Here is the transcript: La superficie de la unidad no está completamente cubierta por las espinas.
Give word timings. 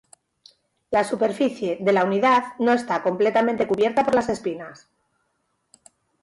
La 0.95 1.01
superficie 1.09 1.75
de 1.79 1.93
la 1.93 2.03
unidad 2.05 2.53
no 2.57 2.71
está 2.73 3.03
completamente 3.03 3.67
cubierta 3.67 4.03
por 4.03 4.15
las 4.15 4.29
espinas. 4.29 4.87